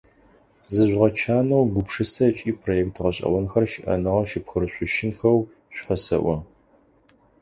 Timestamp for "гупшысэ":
1.73-2.23